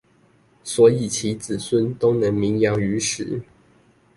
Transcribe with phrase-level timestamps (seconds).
[0.63, 3.39] 所以其子孫多能名揚於時